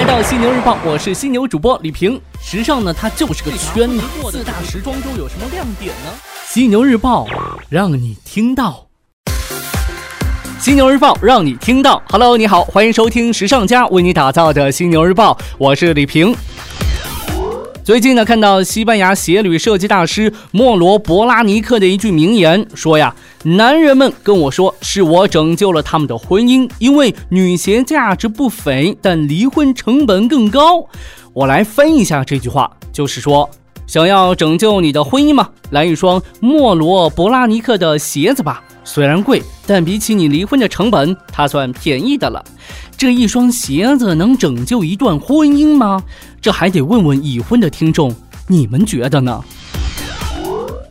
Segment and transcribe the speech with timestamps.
[0.00, 2.18] 来到犀牛日报，我是犀牛主播李平。
[2.42, 4.00] 时尚呢，它就是个圈子。
[4.32, 6.10] 四大时装周有什么亮点呢？
[6.48, 7.26] 犀牛日报
[7.68, 8.86] 让你听到。
[10.58, 12.02] 犀牛日报让你听到。
[12.08, 16.34] Hello，你好，欢迎收听时尚家为你打造的犀牛日报，我是李平。
[17.84, 30.86] 最近呢，看到西班牙鞋履设计大师莫罗博拉尼克的一句名言，说呀，男人们跟我说是我拯救了他们的婚姻，因为女鞋价值不菲，但离婚成本更高。
[31.32, 33.48] 我来翻译一下这句话，就是说，
[33.86, 35.48] 想要拯救你的婚姻吗？
[35.70, 38.62] 来一双莫罗博拉尼克的鞋子吧。
[38.84, 42.44] 虽然贵，但比起你离婚的成本，它算便宜的了。
[42.94, 46.02] 这一双鞋子能拯救一段婚姻吗？
[46.42, 48.14] 这还得问问已婚的听众，
[48.48, 49.42] 你们觉得呢？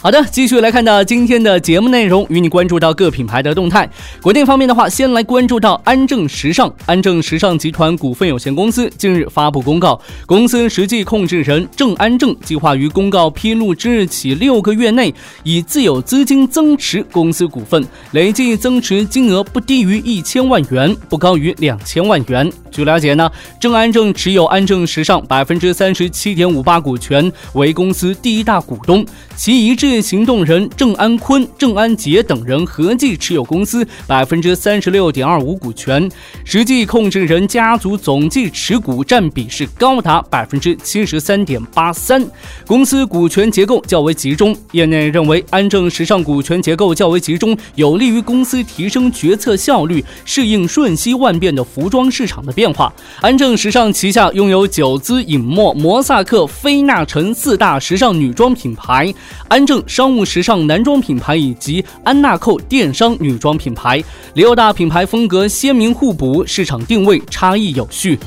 [0.00, 3.90] 好的，继续来看到今天的节目内容，与你关注到各品牌的动态。
[4.22, 6.72] 国内方面的话，先来关注到安正时尚。
[6.86, 22.48] 安正时尚集团股份有限公司近日发布公告，公司实际控制人郑安正计划于公告披露之日起六个月内，以自有资金增持公司股份，累计增持金额不低于一千万元，不高于两千万元。
[22.70, 29.04] 据了解呢，郑安正持有安正时尚百分之三十七点五八股权，为公司第一大股东。
[29.34, 36.08] 其一致行动人郑安坤、郑安杰等人合计持有公司百分之三十六点二五股权，
[36.44, 42.24] 实际控制人家族总计持股占比是高达百分之七十三点八三。
[42.66, 52.92] 公司股权结构较为集中，业内认为安正时尚股权结构较为集中，有利于公司提升决策效率，适应瞬息万变的服装市场的变化。
[53.20, 59.12] 安正时尚旗下拥有九姿影墨、摩萨克、菲娜尘四大时尚女装品牌。
[59.48, 64.02] 安正商务时尚男装品牌以及安娜蔻电商女装品牌，
[64.34, 68.18] 六大品牌风格鲜明互补，市场定位差异有序。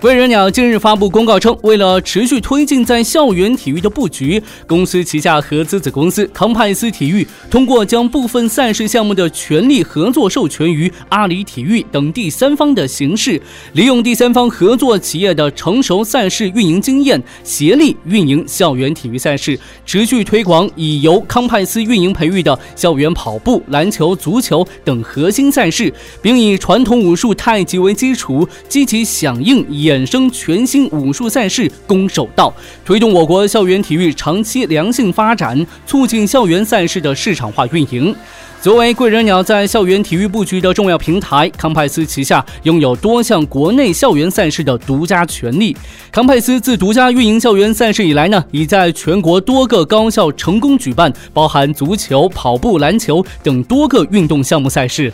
[0.00, 13.42] 贵人鸟近日发布公告称，为了持续推进在校园体育的布局，公司旗下合资子公司康派斯体育通过将部分赛事项目的权利合作授权于阿里体育等第三方的形式，
[13.72, 25.92] 利用第三方合作企业的成熟赛事运营经验，协力运营校园体育赛事，持续推广以由康派斯运营培育的校园跑步、篮球、足球等核心赛事，
[26.22, 29.87] 并以传统武术太极为基础，积极响应以。
[29.88, 32.52] 衍生全新武术赛事攻守道，
[32.84, 38.14] 推动我国校园体育长期良性发展，促进校园赛事的市场化运营。
[38.60, 45.74] 作为贵人鸟在校园体育布局的重要平台，康派斯旗下拥有多项国内校园赛事的独家权利。
[46.10, 55.12] 康派斯自独家运营校园赛事以来呢，已在全国多个高校成功举办包含足球、跑步、篮球等多个运动项目赛事。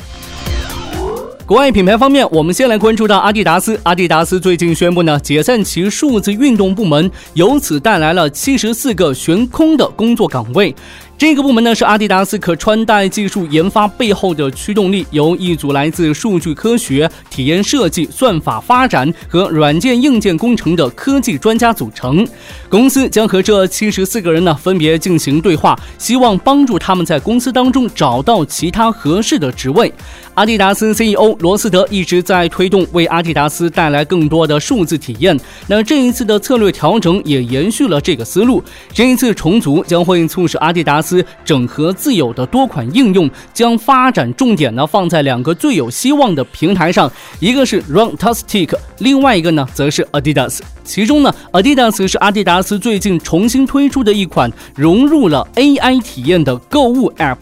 [1.47, 3.79] 国外品牌方面，我们先来关注到阿迪达斯。
[3.83, 10.75] 阿迪达斯最近宣布呢，解散其数字运动部门，由此带来了七十四个悬空的工作岗位。
[11.17, 22.27] 这个部门呢是阿迪达斯可穿戴技术研发背后的驱动力，由一组来自数据科学、体验设计、算法发展和软件硬件工程的科技专家组成。
[22.69, 29.91] 公司将和这七十四个人呢分别进行对话，希望帮助他们在公司当中找到其他合适的职位。
[30.35, 35.39] 阿迪达斯 CEO 罗斯德一直在推动为阿迪达斯带来更多的数字体验。
[35.69, 38.63] 那这一次的策略调整也延续了这个思路。
[38.93, 50.61] 这一次重组将会促使阿迪达斯斯整合自有的多款应用，将发展重点呢放在两个最有希望的平台上，一个是 Runtastic，另外一个呢则是 Adidas。
[50.83, 57.39] 其中呢，Adidas 是阿迪达斯最近重新推出的一款融入了 AI 体验的购物 App。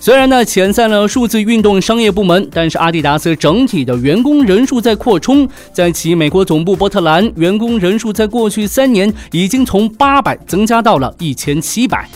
[0.00, 12.08] 虽然呢遣散了数字运动商业部门，但是阿迪达斯整体的员工人数在扩充，在其美国总部波特兰，员工人数在过去三年已经从八百增加到了一千七百。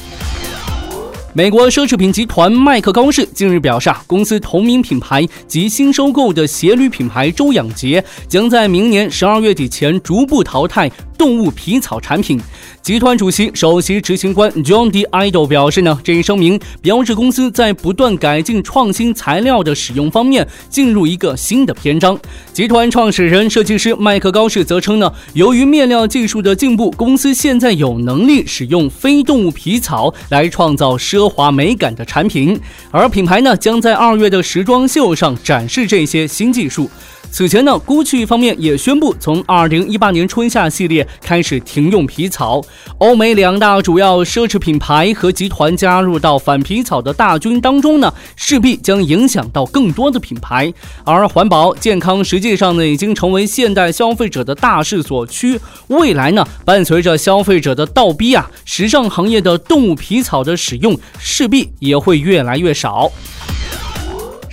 [1.37, 10.89] 美国奢侈品集团麦克高士近日表示，公司同名品牌及新收购的鞋履品牌周养杰将在明年十二月底前逐步淘汰。
[11.17, 12.41] 动物皮草产品，
[12.83, 15.05] 集团主席、首席执行官 John D.
[15.07, 22.19] Idol 表示呢，这一声明标志公司在不断改进创新材料的使用方面进入一个新的篇章。
[22.53, 32.59] 集团创始人、设计师麦克高士则称呢，由于面料技术的进步，公司现在有能力使用非动物皮草来创造奢华美感的产品，
[32.91, 36.91] 而品牌呢将在二月的时装秀上展示这些新技术。
[37.35, 42.63] 此前呢，GUCCI 方面也宣布从2018年春夏系列开始停用皮草。
[42.99, 50.73] 欧美两大主要奢侈品牌和集团加入到反皮草的大军当中呢，势必将影响到更多的品牌。
[51.05, 55.59] 而环保健康实际上呢，已经成为现代消费者的大势所趋。
[55.89, 63.11] 未来呢，伴随着消费者的倒逼啊，时尚行业的动物皮草的使用势必也会越来越少。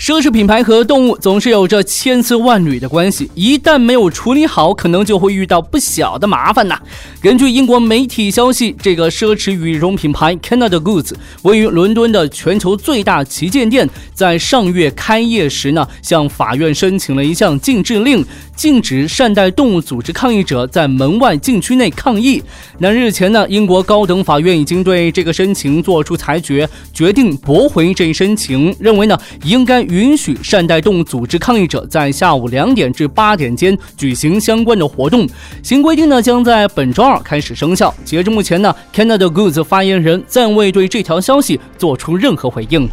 [0.02, 6.82] 奢侈品牌和动物总是有着千丝万缕的关系，一旦没有处理好，可能就会遇到不小的麻烦呐。
[7.22, 11.14] 根据英国媒体消息，这个奢侈羽绒品牌 Canada Goods
[11.44, 18.26] 位于伦敦的全球最大旗舰店，在上月开业时呢，向法院申请了一项禁制令，
[18.56, 22.42] 禁止善待动物组织抗议者在门外禁区内抗议。
[22.80, 29.86] 那日前呢，英国高等法院已经对这个申请作出裁决，决定驳回这一申请，认为呢应该。
[29.92, 35.28] 允许善待动物组织抗议者在下午两点至八点间举行相关的活动。
[35.62, 37.94] 新规定呢将在本周二开始生效。
[38.06, 42.88] 截至目前呢，Canada Goods 发言人暂未对这条消息做出任何回应。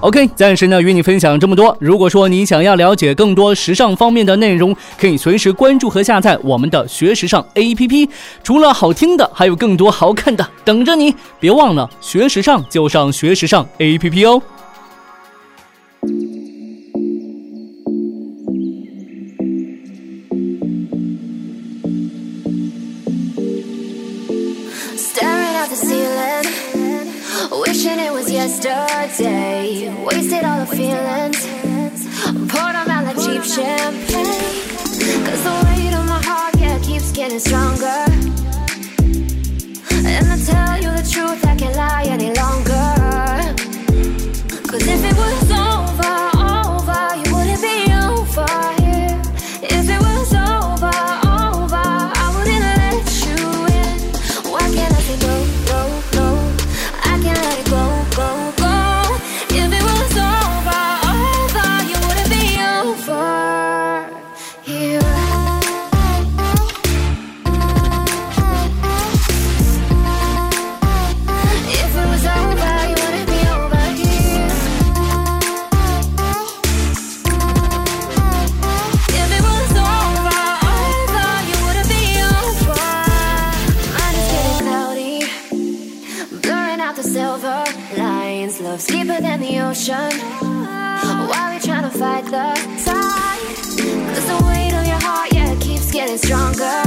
[0.00, 1.76] OK，暂时呢与你分享这么多。
[1.78, 8.08] 如果说你想要了解更多时尚方面的内容，可以随时关注和下载我们的学时尚 APP。
[8.42, 11.14] 除了好听的，还有更多好看的等着你。
[11.38, 14.42] 别忘了学时尚就上学时尚 APP 哦。
[28.40, 29.94] Yesterday.
[30.04, 31.40] Wasted all the feelings.
[32.50, 34.09] Poured them out like cheap champagne.
[89.70, 90.12] Ocean.
[91.28, 92.54] While you're trying to fight the
[92.84, 93.40] tide
[94.14, 96.82] Cause the weight of your heart, yeah, keeps getting stronger.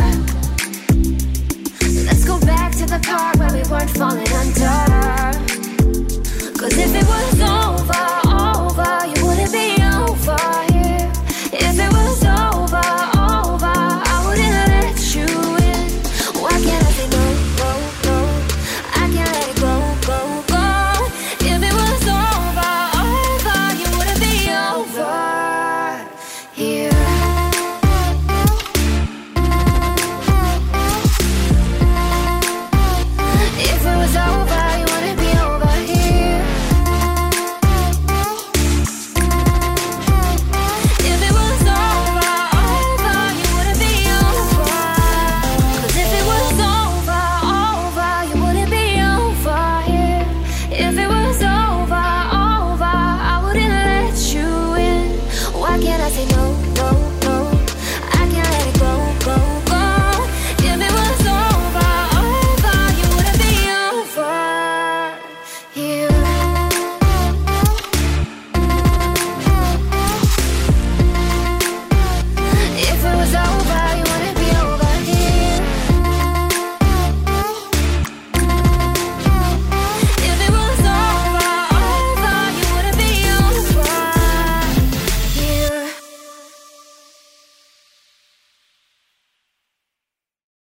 [2.05, 5.22] Let's go back to the part where we weren't falling under